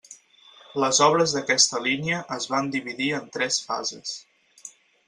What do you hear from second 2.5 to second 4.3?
van dividir en tres fases.